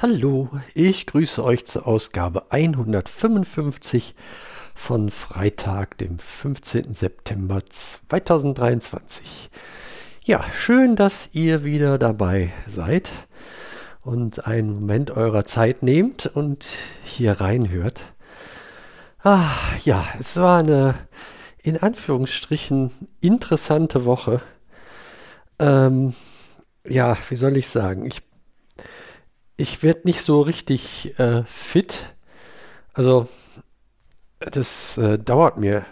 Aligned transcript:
Hallo, 0.00 0.48
ich 0.74 1.06
grüße 1.06 1.42
euch 1.42 1.66
zur 1.66 1.88
Ausgabe 1.88 2.52
155 2.52 4.14
von 4.72 5.10
Freitag, 5.10 5.98
dem 5.98 6.20
15. 6.20 6.94
September 6.94 7.60
2023. 7.68 9.50
Ja, 10.24 10.44
schön, 10.54 10.94
dass 10.94 11.30
ihr 11.32 11.64
wieder 11.64 11.98
dabei 11.98 12.52
seid 12.68 13.10
und 14.04 14.46
einen 14.46 14.72
Moment 14.72 15.10
eurer 15.10 15.46
Zeit 15.46 15.82
nehmt 15.82 16.26
und 16.26 16.68
hier 17.02 17.40
reinhört. 17.40 18.00
Ah, 19.24 19.50
ja, 19.84 20.06
es 20.20 20.36
war 20.36 20.60
eine 20.60 20.94
in 21.60 21.76
Anführungsstrichen 21.76 22.92
interessante 23.20 24.04
Woche. 24.04 24.42
Ähm, 25.58 26.14
ja, 26.86 27.18
wie 27.28 27.36
soll 27.36 27.56
ich 27.56 27.66
sagen? 27.66 28.06
Ich 28.06 28.27
ich 29.58 29.82
werde 29.82 30.02
nicht 30.04 30.22
so 30.22 30.40
richtig 30.40 31.18
äh, 31.18 31.42
fit. 31.44 32.14
Also 32.94 33.28
das 34.38 34.96
äh, 34.96 35.18
dauert 35.18 35.58
mir 35.58 35.84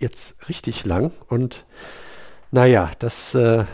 jetzt 0.00 0.48
richtig 0.48 0.84
lang 0.84 1.12
und 1.28 1.66
naja, 2.50 2.90
das, 2.98 3.34
äh, 3.34 3.64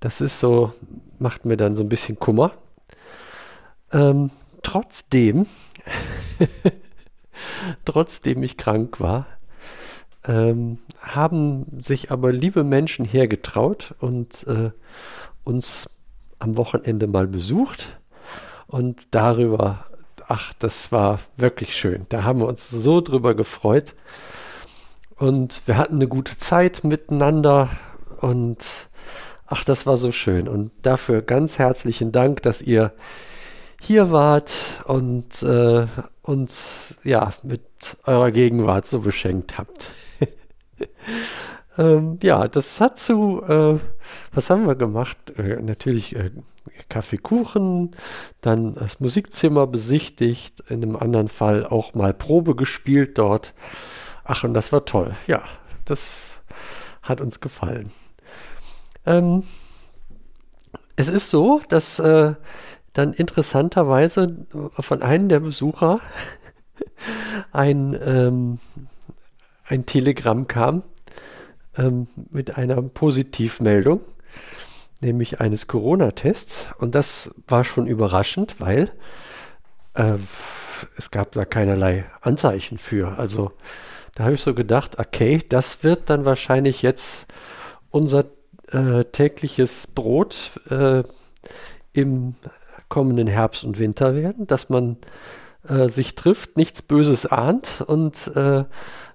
das 0.00 0.20
ist 0.20 0.38
so, 0.38 0.74
macht 1.18 1.46
mir 1.46 1.56
dann 1.56 1.76
so 1.76 1.82
ein 1.82 1.88
bisschen 1.88 2.18
Kummer. 2.18 2.52
Ähm, 3.90 4.30
trotzdem, 4.62 5.46
trotzdem 7.86 8.42
ich 8.42 8.58
krank 8.58 9.00
war, 9.00 9.26
ähm, 10.24 10.78
haben 11.00 11.82
sich 11.82 12.10
aber 12.10 12.32
liebe 12.32 12.64
Menschen 12.64 13.06
hergetraut 13.06 13.94
und 13.98 14.46
äh, 14.46 14.72
uns 15.42 15.88
am 16.38 16.58
Wochenende 16.58 17.06
mal 17.06 17.26
besucht 17.26 17.99
und 18.70 19.08
darüber, 19.10 19.86
ach, 20.28 20.52
das 20.60 20.92
war 20.92 21.18
wirklich 21.36 21.76
schön. 21.76 22.06
Da 22.08 22.22
haben 22.22 22.40
wir 22.40 22.46
uns 22.46 22.70
so 22.70 23.00
drüber 23.00 23.34
gefreut. 23.34 23.94
Und 25.16 25.62
wir 25.66 25.76
hatten 25.76 25.96
eine 25.96 26.06
gute 26.06 26.36
Zeit 26.36 26.84
miteinander. 26.84 27.68
Und 28.20 28.88
ach, 29.46 29.64
das 29.64 29.86
war 29.86 29.96
so 29.96 30.12
schön. 30.12 30.46
Und 30.46 30.70
dafür 30.82 31.20
ganz 31.20 31.58
herzlichen 31.58 32.12
Dank, 32.12 32.42
dass 32.42 32.62
ihr 32.62 32.92
hier 33.80 34.12
wart 34.12 34.52
und 34.84 35.42
äh, 35.42 35.86
uns 36.22 36.94
ja 37.02 37.32
mit 37.42 37.62
eurer 38.04 38.30
Gegenwart 38.30 38.86
so 38.86 39.00
beschenkt 39.00 39.58
habt. 39.58 39.90
ähm, 41.78 42.20
ja, 42.22 42.46
das 42.46 42.80
hat 42.80 43.00
zu, 43.00 43.42
äh, 43.42 43.80
was 44.32 44.48
haben 44.48 44.68
wir 44.68 44.76
gemacht? 44.76 45.16
Äh, 45.36 45.60
natürlich 45.60 46.14
äh, 46.14 46.30
Kaffeekuchen, 46.88 47.96
dann 48.40 48.74
das 48.74 49.00
Musikzimmer 49.00 49.66
besichtigt, 49.66 50.60
in 50.68 50.82
einem 50.82 50.96
anderen 50.96 51.28
Fall 51.28 51.66
auch 51.66 51.94
mal 51.94 52.14
Probe 52.14 52.54
gespielt 52.54 53.18
dort. 53.18 53.54
Ach, 54.24 54.44
und 54.44 54.54
das 54.54 54.72
war 54.72 54.84
toll. 54.84 55.14
Ja, 55.26 55.44
das 55.84 56.40
hat 57.02 57.20
uns 57.20 57.40
gefallen. 57.40 57.92
Ähm, 59.06 59.44
es 60.96 61.08
ist 61.08 61.30
so, 61.30 61.62
dass 61.68 61.98
äh, 61.98 62.34
dann 62.92 63.12
interessanterweise 63.12 64.46
von 64.78 65.02
einem 65.02 65.28
der 65.28 65.40
Besucher 65.40 66.00
ein, 67.52 67.98
ähm, 68.04 68.58
ein 69.66 69.86
Telegramm 69.86 70.46
kam 70.46 70.82
ähm, 71.76 72.08
mit 72.30 72.56
einer 72.56 72.80
Positivmeldung 72.82 74.00
nämlich 75.00 75.40
eines 75.40 75.66
Corona-Tests. 75.66 76.68
Und 76.78 76.94
das 76.94 77.30
war 77.46 77.64
schon 77.64 77.86
überraschend, 77.86 78.60
weil 78.60 78.90
äh, 79.94 80.16
es 80.96 81.10
gab 81.10 81.32
da 81.32 81.44
keinerlei 81.44 82.04
Anzeichen 82.20 82.78
für. 82.78 83.18
Also 83.18 83.52
da 84.14 84.24
habe 84.24 84.34
ich 84.34 84.42
so 84.42 84.54
gedacht, 84.54 84.98
okay, 84.98 85.40
das 85.48 85.82
wird 85.84 86.10
dann 86.10 86.24
wahrscheinlich 86.24 86.82
jetzt 86.82 87.26
unser 87.90 88.24
äh, 88.68 89.04
tägliches 89.04 89.86
Brot 89.86 90.52
äh, 90.70 91.02
im 91.92 92.34
kommenden 92.88 93.26
Herbst 93.26 93.64
und 93.64 93.78
Winter 93.78 94.14
werden, 94.14 94.46
dass 94.46 94.68
man 94.68 94.96
äh, 95.68 95.88
sich 95.88 96.14
trifft, 96.14 96.56
nichts 96.56 96.82
Böses 96.82 97.26
ahnt 97.26 97.82
und 97.86 98.28
äh, 98.34 98.64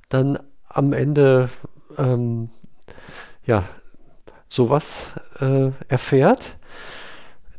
dann 0.09 0.39
am 0.69 0.93
Ende 0.93 1.49
ähm, 1.97 2.49
ja, 3.45 3.63
sowas 4.47 5.13
äh, 5.39 5.71
erfährt, 5.87 6.55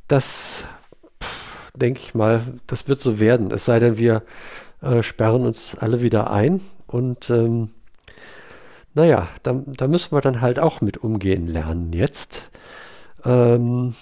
das 0.09 0.65
denke 1.75 2.01
ich 2.01 2.15
mal, 2.15 2.43
das 2.67 2.89
wird 2.89 3.01
so 3.01 3.21
werden. 3.21 3.51
Es 3.51 3.67
sei 3.67 3.79
denn, 3.79 3.99
wir 3.99 4.23
äh, 4.83 5.03
sperren 5.03 5.45
uns 5.45 5.77
alle 5.79 6.03
wieder 6.03 6.31
ein 6.31 6.61
und 6.87 7.31
ähm, 7.31 7.71
naja, 8.95 9.29
da, 9.43 9.63
da 9.67 9.89
müssen 9.89 10.13
wir 10.17 10.23
dann 10.23 10.41
halt 10.41 10.59
auch 10.59 10.81
mit 10.81 10.99
umgehen 10.99 11.47
lernen 11.47 11.93
jetzt. 11.93 12.49
Ähm, 13.25 13.95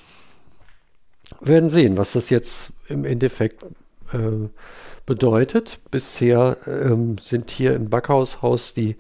werden 1.41 1.69
sehen, 1.69 1.97
was 1.97 2.13
das 2.13 2.31
jetzt 2.31 2.73
im 2.87 3.05
Endeffekt 3.05 3.65
äh, 4.13 4.49
bedeutet. 5.05 5.81
Bisher 5.91 6.59
ähm, 6.67 7.19
sind 7.19 7.51
hier 7.51 7.75
im 7.75 7.91
Backhaushaus 7.91 8.73
die 8.73 8.97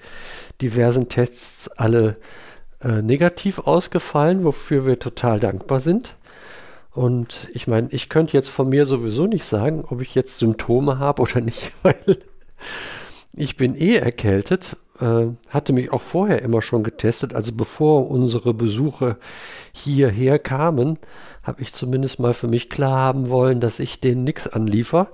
diversen 0.60 1.08
Tests 1.08 1.68
alle 1.68 2.16
äh, 2.84 3.02
negativ 3.02 3.60
ausgefallen, 3.60 4.44
wofür 4.44 4.84
wir 4.86 4.98
total 4.98 5.40
dankbar 5.40 5.80
sind. 5.80 6.16
Und 6.92 7.48
ich 7.52 7.66
meine, 7.66 7.88
ich 7.90 8.08
könnte 8.08 8.34
jetzt 8.34 8.50
von 8.50 8.68
mir 8.68 8.86
sowieso 8.86 9.26
nicht 9.26 9.44
sagen, 9.44 9.84
ob 9.88 10.00
ich 10.00 10.14
jetzt 10.14 10.38
Symptome 10.38 10.98
habe 10.98 11.22
oder 11.22 11.40
nicht, 11.40 11.72
weil 11.82 12.18
ich 13.32 13.56
bin 13.56 13.74
eh 13.74 13.96
erkältet, 13.96 14.76
äh, 15.00 15.26
hatte 15.48 15.72
mich 15.72 15.92
auch 15.92 16.02
vorher 16.02 16.42
immer 16.42 16.62
schon 16.62 16.84
getestet. 16.84 17.34
Also 17.34 17.52
bevor 17.52 18.10
unsere 18.10 18.54
Besuche 18.54 19.16
hierher 19.72 20.38
kamen, 20.38 20.98
habe 21.42 21.62
ich 21.62 21.72
zumindest 21.72 22.20
mal 22.20 22.34
für 22.34 22.48
mich 22.48 22.70
klar 22.70 22.98
haben 22.98 23.28
wollen, 23.28 23.60
dass 23.60 23.80
ich 23.80 24.00
denen 24.00 24.22
nichts 24.24 24.46
anliefer. 24.46 25.08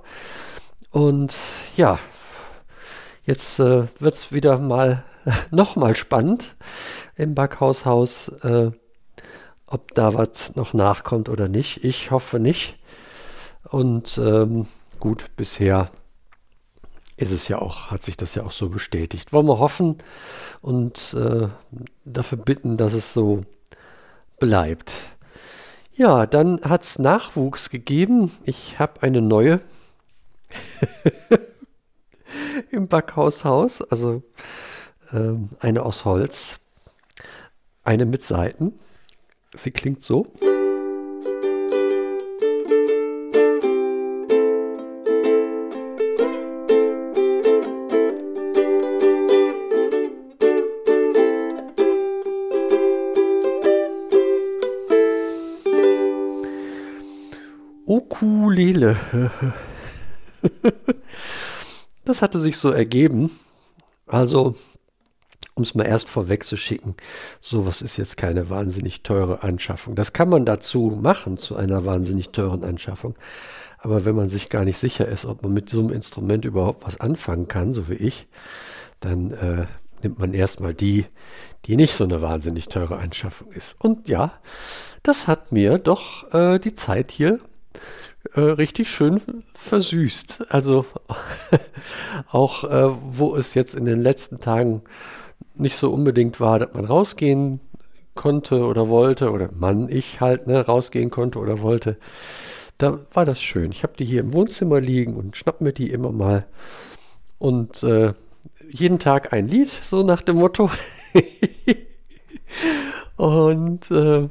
Und 0.91 1.33
ja, 1.77 1.97
jetzt 3.25 3.59
äh, 3.59 3.85
wird 3.99 4.15
es 4.15 4.31
wieder 4.33 4.59
mal 4.59 5.03
nochmal 5.51 5.95
spannend 5.95 6.55
im 7.15 7.35
Backhaushaus, 7.35 8.29
äh, 8.43 8.71
ob 9.67 9.93
da 9.93 10.13
was 10.13 10.55
noch 10.55 10.73
nachkommt 10.73 11.29
oder 11.29 11.47
nicht. 11.47 11.83
Ich 11.83 12.11
hoffe 12.11 12.39
nicht. 12.39 12.77
Und 13.69 14.17
ähm, 14.17 14.67
gut, 14.99 15.31
bisher 15.37 15.91
ist 17.17 17.31
es 17.31 17.47
ja 17.47 17.59
auch, 17.59 17.91
hat 17.91 18.03
sich 18.03 18.17
das 18.17 18.35
ja 18.35 18.43
auch 18.43 18.51
so 18.51 18.69
bestätigt. 18.69 19.31
Wollen 19.31 19.47
wir 19.47 19.59
hoffen 19.59 19.97
und 20.61 21.13
äh, 21.13 21.47
dafür 22.03 22.37
bitten, 22.37 22.77
dass 22.77 22.93
es 22.93 23.13
so 23.13 23.43
bleibt. 24.39 24.93
Ja, 25.93 26.25
dann 26.25 26.61
hat 26.61 26.83
es 26.83 26.97
Nachwuchs 26.99 27.69
gegeben. 27.69 28.31
Ich 28.43 28.79
habe 28.79 29.03
eine 29.03 29.21
neue 29.21 29.61
im 32.71 32.87
Backhaushaus, 32.87 33.81
also 33.81 34.23
ähm, 35.11 35.49
eine 35.59 35.83
aus 35.83 36.05
Holz, 36.05 36.60
eine 37.83 38.05
mit 38.05 38.21
Saiten. 38.21 38.73
Sie 39.55 39.71
klingt 39.71 40.01
so. 40.01 40.27
Ukulele. 57.85 58.97
das 62.05 62.21
hatte 62.21 62.39
sich 62.39 62.55
so 62.57 62.69
ergeben. 62.69 63.37
Also 64.07 64.55
um 65.55 65.63
es 65.63 65.75
mal 65.75 65.85
erst 65.85 66.09
vorweg 66.09 66.43
zu 66.43 66.57
schicken, 66.57 66.95
sowas 67.41 67.81
ist 67.81 67.97
jetzt 67.97 68.17
keine 68.17 68.49
wahnsinnig 68.49 69.03
teure 69.03 69.43
Anschaffung. 69.43 69.95
Das 69.95 70.13
kann 70.13 70.29
man 70.29 70.45
dazu 70.45 70.97
machen, 71.01 71.37
zu 71.37 71.55
einer 71.55 71.85
wahnsinnig 71.85 72.29
teuren 72.29 72.63
Anschaffung. 72.63 73.15
Aber 73.77 74.05
wenn 74.05 74.15
man 74.15 74.29
sich 74.29 74.49
gar 74.49 74.63
nicht 74.63 74.77
sicher 74.77 75.07
ist, 75.07 75.25
ob 75.25 75.41
man 75.43 75.53
mit 75.53 75.69
so 75.69 75.79
einem 75.79 75.91
Instrument 75.91 76.45
überhaupt 76.45 76.85
was 76.85 76.99
anfangen 76.99 77.47
kann, 77.47 77.73
so 77.73 77.89
wie 77.89 77.95
ich, 77.95 78.27
dann 78.99 79.31
äh, 79.31 79.65
nimmt 80.03 80.19
man 80.19 80.33
erstmal 80.33 80.73
die, 80.73 81.05
die 81.65 81.75
nicht 81.75 81.95
so 81.95 82.03
eine 82.03 82.21
wahnsinnig 82.21 82.69
teure 82.69 82.97
Anschaffung 82.97 83.51
ist. 83.51 83.75
Und 83.79 84.07
ja, 84.07 84.33
das 85.03 85.27
hat 85.27 85.51
mir 85.51 85.79
doch 85.79 86.31
äh, 86.33 86.59
die 86.59 86.75
Zeit 86.75 87.11
hier 87.11 87.39
äh, 88.33 88.41
richtig 88.41 88.89
schön 88.89 89.21
versüßt. 89.55 90.45
Also 90.49 90.85
auch 92.31 92.63
äh, 92.63 92.95
wo 93.03 93.35
es 93.35 93.55
jetzt 93.55 93.75
in 93.75 93.85
den 93.85 94.01
letzten 94.01 94.39
Tagen 94.39 94.83
nicht 95.61 95.77
so 95.77 95.93
unbedingt 95.93 96.39
war, 96.39 96.59
dass 96.59 96.73
man 96.73 96.85
rausgehen 96.85 97.59
konnte 98.15 98.65
oder 98.65 98.89
wollte, 98.89 99.31
oder 99.31 99.49
Mann, 99.53 99.87
ich 99.89 100.19
halt, 100.19 100.47
ne, 100.47 100.65
rausgehen 100.65 101.09
konnte 101.09 101.39
oder 101.39 101.61
wollte, 101.61 101.97
da 102.77 102.99
war 103.13 103.25
das 103.25 103.41
schön. 103.41 103.71
Ich 103.71 103.83
habe 103.83 103.93
die 103.97 104.05
hier 104.05 104.21
im 104.21 104.33
Wohnzimmer 104.33 104.81
liegen 104.81 105.15
und 105.15 105.37
schnapp 105.37 105.61
mir 105.61 105.71
die 105.71 105.91
immer 105.91 106.11
mal. 106.11 106.45
Und 107.37 107.83
äh, 107.83 108.13
jeden 108.69 108.99
Tag 108.99 109.33
ein 109.33 109.47
Lied, 109.47 109.69
so 109.69 110.03
nach 110.03 110.21
dem 110.21 110.37
Motto. 110.37 110.69
und 113.17 113.89
äh, 113.91 114.29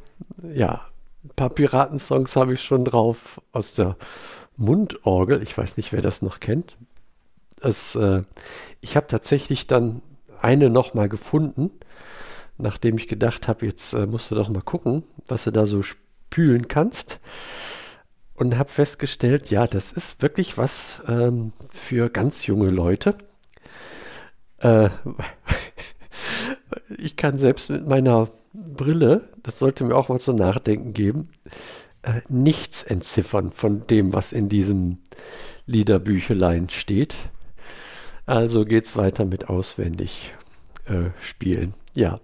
ja, 0.52 0.82
ein 1.24 1.30
paar 1.36 1.50
Piratensongs 1.50 2.36
habe 2.36 2.54
ich 2.54 2.62
schon 2.62 2.84
drauf 2.84 3.40
aus 3.52 3.74
der 3.74 3.96
Mundorgel. 4.56 5.42
Ich 5.42 5.56
weiß 5.56 5.76
nicht, 5.76 5.92
wer 5.92 6.02
das 6.02 6.22
noch 6.22 6.40
kennt. 6.40 6.76
Das, 7.60 7.94
äh, 7.94 8.22
ich 8.80 8.96
habe 8.96 9.06
tatsächlich 9.06 9.66
dann 9.66 10.02
eine 10.42 10.70
nochmal 10.70 11.08
gefunden, 11.08 11.70
nachdem 12.58 12.98
ich 12.98 13.08
gedacht 13.08 13.48
habe, 13.48 13.66
jetzt 13.66 13.92
äh, 13.92 14.06
musst 14.06 14.30
du 14.30 14.34
doch 14.34 14.48
mal 14.48 14.62
gucken, 14.62 15.04
was 15.26 15.44
du 15.44 15.50
da 15.50 15.66
so 15.66 15.82
spülen 15.82 16.68
kannst. 16.68 17.20
Und 18.34 18.56
habe 18.56 18.70
festgestellt, 18.70 19.50
ja, 19.50 19.66
das 19.66 19.92
ist 19.92 20.22
wirklich 20.22 20.56
was 20.56 21.02
ähm, 21.06 21.52
für 21.68 22.08
ganz 22.08 22.46
junge 22.46 22.70
Leute. 22.70 23.14
Äh, 24.58 24.88
ich 26.96 27.16
kann 27.16 27.36
selbst 27.36 27.68
mit 27.68 27.86
meiner 27.86 28.28
Brille, 28.52 29.28
das 29.42 29.58
sollte 29.58 29.84
mir 29.84 29.94
auch 29.94 30.08
mal 30.08 30.20
zu 30.20 30.32
nachdenken 30.32 30.94
geben, 30.94 31.28
äh, 32.02 32.22
nichts 32.28 32.82
entziffern 32.82 33.52
von 33.52 33.86
dem, 33.86 34.12
was 34.12 34.32
in 34.32 34.48
diesem 34.48 34.98
Liederbüchelein 35.66 36.70
steht. 36.70 37.16
Also 38.26 38.64
geht 38.64 38.84
es 38.84 38.96
weiter 38.96 39.24
mit 39.24 39.48
auswendig 39.48 40.34
äh, 40.86 41.10
spielen. 41.20 41.74
Ja. 41.94 42.20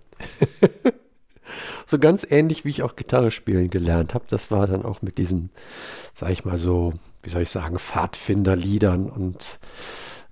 so 1.87 1.99
ganz 1.99 2.27
ähnlich, 2.29 2.65
wie 2.65 2.71
ich 2.71 2.83
auch 2.83 2.97
Gitarre 2.97 3.31
spielen 3.31 3.71
gelernt 3.71 4.15
habe. 4.15 4.25
Das 4.29 4.51
war 4.51 4.67
dann 4.67 4.85
auch 4.85 5.03
mit 5.03 5.19
diesen, 5.19 5.51
sag 6.15 6.31
ich 6.31 6.45
mal 6.45 6.59
so, 6.59 6.93
wie 7.23 7.31
soll 7.31 7.43
ich 7.43 7.51
sagen, 7.51 7.79
Pfadfinderliedern 7.79 9.09
und 9.09 9.59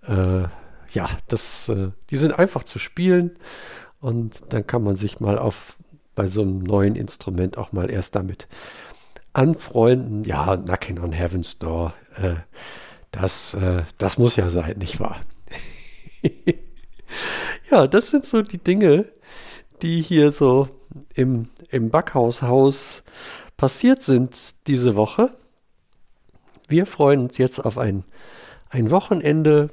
äh, 0.06 0.44
ja, 0.92 1.10
das, 1.28 1.68
äh, 1.68 1.90
die 2.10 2.16
sind 2.16 2.38
einfach 2.38 2.62
zu 2.62 2.78
spielen 2.78 3.32
und 4.00 4.42
dann 4.50 4.66
kann 4.66 4.82
man 4.82 4.96
sich 4.96 5.18
mal 5.20 5.38
auf 5.38 5.76
bei 6.14 6.28
so 6.28 6.42
einem 6.42 6.60
neuen 6.60 6.94
Instrument 6.94 7.58
auch 7.58 7.72
mal 7.72 7.90
erst 7.90 8.14
damit 8.14 8.46
anfreunden. 9.32 10.24
Ja, 10.24 10.56
Knocking 10.56 11.00
on 11.00 11.12
Heaven's 11.12 11.58
Door, 11.58 11.94
äh, 12.16 12.36
das, 13.10 13.54
äh, 13.54 13.82
das 13.98 14.18
muss 14.18 14.36
ja 14.36 14.48
sein, 14.48 14.78
nicht 14.78 15.00
wahr? 15.00 15.20
ja, 17.70 17.86
das 17.86 18.10
sind 18.10 18.24
so 18.24 18.42
die 18.42 18.58
Dinge, 18.58 19.06
die 19.82 20.00
hier 20.00 20.30
so 20.30 20.68
im, 21.14 21.48
im 21.68 21.90
Backhaushaus 21.90 23.02
passiert 23.56 24.02
sind 24.02 24.54
diese 24.66 24.96
Woche. 24.96 25.30
Wir 26.68 26.86
freuen 26.86 27.20
uns 27.20 27.38
jetzt 27.38 27.64
auf 27.64 27.78
ein, 27.78 28.04
ein 28.70 28.90
Wochenende, 28.90 29.70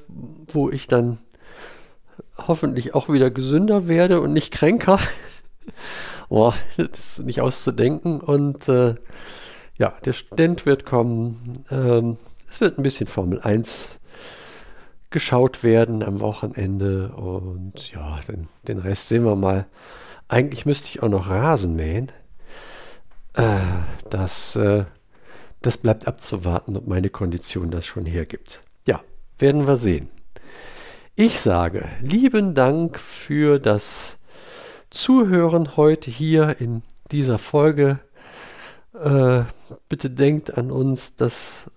wo 0.48 0.70
ich 0.70 0.88
dann 0.88 1.20
hoffentlich 2.38 2.96
auch 2.96 3.10
wieder 3.10 3.32
gesünder 3.32 3.88
werde 3.88 4.22
und 4.22 4.34
nicht 4.34 4.52
kränker. 4.52 5.00
Boah, 6.30 6.56
das 6.78 7.18
ist 7.18 7.20
nicht 7.20 7.42
auszudenken. 7.42 8.22
Und 8.22 8.68
äh, 8.68 8.96
ja, 9.78 9.94
der 10.06 10.14
Student 10.14 10.66
wird 10.66 10.86
kommen. 10.86 11.64
Ähm, 11.70 12.18
es 12.50 12.62
wird 12.62 12.78
ein 12.78 12.84
bisschen 12.84 13.08
Formel 13.08 13.42
1 13.42 14.00
geschaut 15.12 15.64
werden 15.64 16.02
am 16.02 16.22
Wochenende 16.22 17.10
und 17.10 17.92
ja, 17.92 18.20
den, 18.28 18.48
den 18.68 18.80
Rest 18.80 19.10
sehen 19.10 19.26
wir 19.26 19.36
mal. 19.36 19.68
Eigentlich 20.28 20.66
müsste 20.66 20.88
ich 20.88 21.04
auch 21.04 21.10
noch 21.10 21.30
Rasen 21.30 21.76
mähen. 21.76 22.12
Äh, 23.34 23.60
das, 24.10 24.56
äh, 24.56 24.86
das 25.62 25.78
bleibt 25.78 26.08
abzuwarten, 26.08 26.78
ob 26.78 26.88
meine 26.88 27.10
Kondition 27.10 27.70
das 27.70 27.86
schon 27.86 28.06
hergibt. 28.06 28.62
Ja, 28.88 29.02
werden 29.38 29.68
wir 29.68 29.78
sehen. 29.78 30.10
Ich 31.16 31.42
sage 31.42 31.90
lieben 32.02 32.56
Dank 32.56 32.98
für 32.98 33.60
das 33.60 34.18
Zuhören 34.90 35.76
heute 35.76 36.10
hier 36.10 36.56
in 36.60 36.84
dieser 37.12 37.38
Folge. 37.38 38.00
Äh, 38.94 39.44
bitte 39.90 40.10
denkt 40.10 40.58
an 40.58 40.72
uns, 40.72 41.16
dass 41.16 41.70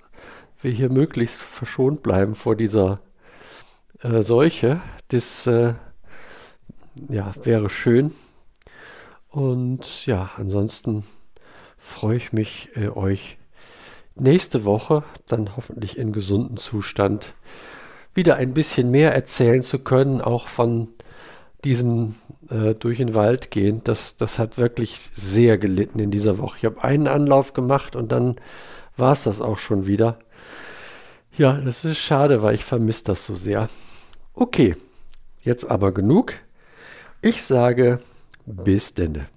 wir 0.60 0.70
hier 0.70 0.88
möglichst 0.88 1.42
verschont 1.42 2.02
bleiben 2.02 2.36
vor 2.36 2.56
dieser 2.56 3.00
äh, 4.04 4.22
Seuche. 4.22 4.80
Das 5.08 5.46
äh, 5.46 5.74
ja, 7.08 7.32
wäre 7.42 7.70
schön. 7.70 8.12
Und 9.30 10.06
ja, 10.06 10.30
ansonsten 10.36 11.04
freue 11.76 12.16
ich 12.16 12.32
mich, 12.32 12.70
äh, 12.76 12.88
euch 12.88 13.36
nächste 14.14 14.64
Woche 14.64 15.02
dann 15.26 15.56
hoffentlich 15.56 15.98
in 15.98 16.12
gesundem 16.12 16.56
Zustand 16.56 17.34
wieder 18.14 18.36
ein 18.36 18.54
bisschen 18.54 18.92
mehr 18.92 19.12
erzählen 19.12 19.62
zu 19.62 19.80
können, 19.80 20.20
auch 20.20 20.46
von 20.46 20.88
diesem 21.64 22.14
äh, 22.48 22.74
durch 22.74 22.98
den 22.98 23.14
Wald 23.14 23.50
gehen. 23.50 23.80
Das, 23.82 24.16
das 24.16 24.38
hat 24.38 24.56
wirklich 24.56 25.10
sehr 25.14 25.58
gelitten 25.58 25.98
in 25.98 26.12
dieser 26.12 26.38
Woche. 26.38 26.58
Ich 26.58 26.64
habe 26.64 26.84
einen 26.84 27.08
Anlauf 27.08 27.54
gemacht 27.54 27.96
und 27.96 28.12
dann 28.12 28.36
war 28.96 29.14
es 29.14 29.24
das 29.24 29.40
auch 29.40 29.58
schon 29.58 29.86
wieder. 29.86 30.18
Ja, 31.36 31.54
das 31.60 31.84
ist 31.84 31.98
schade, 31.98 32.42
weil 32.42 32.54
ich 32.54 32.64
vermisse 32.64 33.04
das 33.04 33.26
so 33.26 33.34
sehr. 33.34 33.68
Okay, 34.36 34.74
jetzt 35.42 35.64
aber 35.70 35.92
genug. 35.92 36.34
Ich 37.22 37.44
sage 37.44 38.00
bis 38.46 38.92
denne. 38.92 39.28